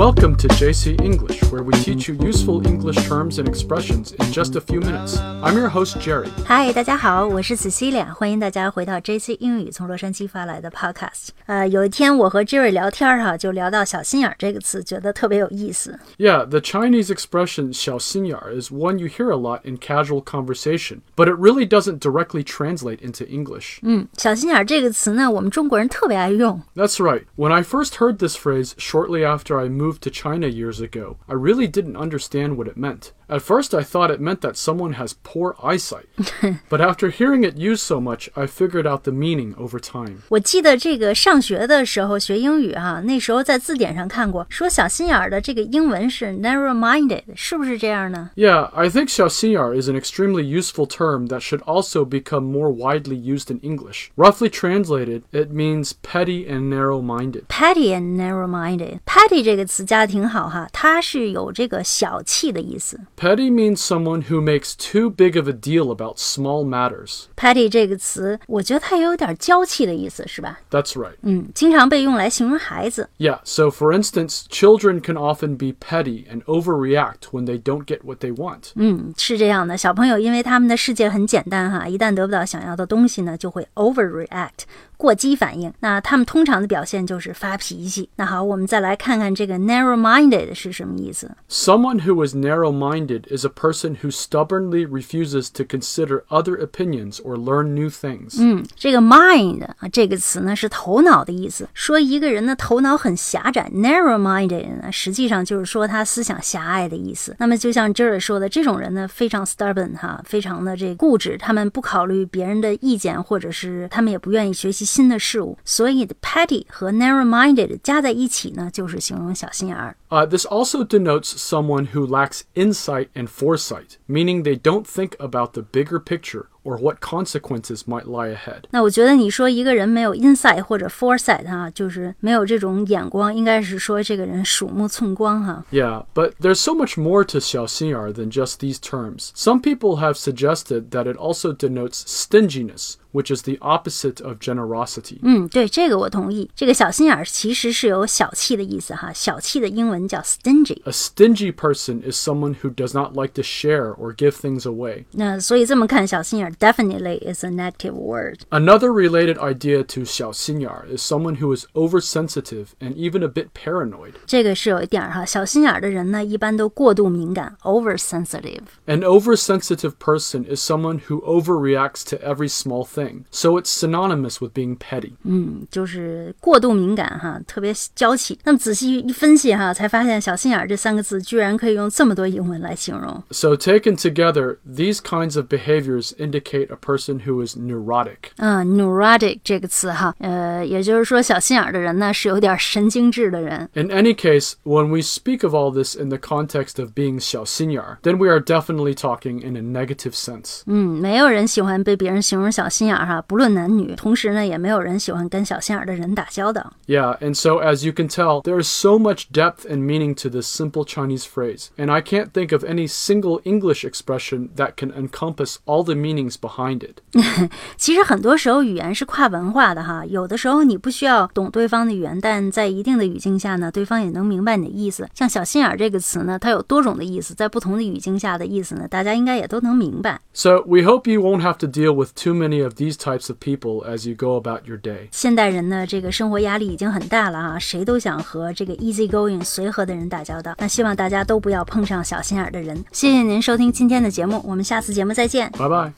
[0.00, 4.56] Welcome to JC English, where we teach you useful English terms and expressions in just
[4.56, 5.18] a few minutes.
[5.42, 6.28] I'm your host, Jerry.
[6.46, 11.28] 嗨，大家好，我是 Cecilia，欢迎大家回到 JC 英语从洛杉矶发来的 Podcast。
[11.46, 15.98] 呃，有一天我和 Jerry 聊天哈，就聊到小心眼儿这个词，觉得特别有意思。
[16.18, 21.26] Yeah, the Chinese expression 小心眼儿 is one you hear a lot in casual conversation, but
[21.26, 23.78] it really doesn't directly translate into English.
[23.82, 26.62] 嗯，小心眼儿这个词呢，我们中国人特别爱用。
[26.74, 27.24] That's right.
[27.36, 31.33] When I first heard this phrase shortly after I moved to China years ago, I
[31.33, 33.13] really didn't understand what it meant.
[33.30, 36.06] At first, I thought it meant that someone has poor eyesight.
[36.70, 40.18] but after hearing it used so much, I figured out the meaning over time.
[40.28, 48.30] 我记得这个上学的时候学英语哈、那时候在字典上看过，说小心眼儿的这个英文是 narrow-minded，是不是这样呢？
[48.36, 53.16] Yeah, I think 小心眼儿 is an extremely useful term that should also become more widely
[53.16, 54.10] used in English.
[54.14, 57.46] Roughly translated, it means petty and narrow-minded.
[57.48, 63.00] Petty and narrow-minded。Petty 这个词加的挺好哈，它是有这个小气的意思。
[63.20, 67.24] Petty means someone who makes too big of a deal about small matters.
[67.36, 70.58] Petty 这个词，我觉得它也有点娇气的意思，是吧？
[70.70, 71.16] That's right.
[71.22, 73.08] 嗯，经常被用来形容孩子。
[73.18, 78.00] Yeah, so for instance, children can often be petty and overreact when they don't get
[78.04, 78.72] what they want.
[78.74, 84.64] 嗯，是这样的，小朋友因为他们的世界很简单哈，一旦得不到想要的东西呢，就会 overreact，
[85.00, 85.72] 过激反应。
[85.80, 88.08] 那他们通常的表现就是发脾气。
[88.16, 91.30] 那好，我们再来看看这个 narrow-minded 是什么意思。
[91.48, 97.16] Someone who is narrow minded is a person who stubbornly refuses to consider other opinions
[97.16, 98.36] or learn new things.
[98.38, 107.36] 嗯，这个 mind 啊这个词呢是头脑的意思，说一个人的头脑很狭窄，narrow-minded 呢实际上就是说他思想狭隘的意思。
[107.38, 115.57] 那么就像 Jerry 说的，这种人呢非常 stubborn 哈，非常的这固执，他们不考虑别人的意见，或者是他们也不愿意学习 新的事物。
[115.63, 119.95] 所以 petty 和 narrow-minded 加在一起呢，就是形容小心眼儿。
[120.10, 125.62] Uh, this also denotes someone who lacks insight and foresight, meaning they don't think about the
[125.62, 128.62] bigger picture or what consequences might lie ahead.
[128.70, 135.64] 那我觉得你说一个人没有 insight 或者 foresight 哈，就是没有这种眼光，应该是说这个人鼠目寸光哈。
[135.72, 139.30] Yeah, but there's so much more to 小心眼儿 than just these terms.
[139.34, 145.18] Some people have suggested that it also denotes stinginess, which is the opposite of generosity.
[145.22, 146.48] 嗯，对，这个我同意。
[146.54, 150.80] 这个小心眼儿其实是有小气的意思哈，小气的英文 叫 stingy。
[150.84, 155.04] A stingy person is someone who does not like to share or give things away.
[155.12, 158.40] 那所以这么看，小心眼儿 definitely is a negative word。
[158.50, 164.12] Another related idea to 小心眼儿 is someone who is oversensitive and even a bit paranoid.
[164.26, 168.62] 这个是有一点儿哈，小心眼儿的人呢，一般都过度敏感，oversensitive。
[168.86, 174.52] An oversensitive person is someone who overreacts to every small thing, so it's synonymous with
[174.52, 175.12] being petty.
[175.24, 178.38] 嗯，就是过度敏感哈，特别娇气。
[178.44, 183.22] 那么仔细一分析哈，才 发现小心眼儿这三个字居然可以用这么多英文来形容。
[183.30, 188.30] So, taken together, these kinds of behaviors indicate a person who is neurotic.
[188.36, 193.68] 嗯，neurotic 这个词哈，呃，也就是说小心眼儿的人呢是有点神经质的人。
[193.74, 197.98] In any case, when we speak of all this in the context of being 小心眼儿,
[198.02, 200.62] then we are definitely talking in a negative sense.
[200.66, 203.94] 嗯，没有人喜欢被别人形容小心眼儿哈，不论男女。
[203.96, 206.72] 同时呢，也没有人喜欢跟小心眼儿的人打交道。
[206.86, 210.28] Yeah, and so as you can tell, there is so much depth and meaning to
[210.28, 214.92] this simple Chinese phrase, and I can't think of any single English expression that can
[214.92, 217.00] encompass all the meanings behind it.
[217.76, 225.08] 其实很多时候语言是跨文化的哈，有的时候你不需要懂对方的语言，但在一定的语境下呢，对方也能明白你的意思。
[225.14, 230.20] 像小心眼儿这个词呢，它有多种的意思，在不同的语境下的意思呢，大家应该也都能明白。
[230.32, 233.38] So we hope you won't have to deal with too many of these types of
[233.38, 235.08] people as you go about your day.
[235.10, 242.83] 现代人呢，这个生活压力已经很大了啊，谁都想和这个 easy going 随 和的人打交道，那希望大家都不要碰上小心眼的人。
[242.91, 245.51] 谢谢您收听今天的节目，我们下次节目再见。
[245.57, 245.91] 拜拜。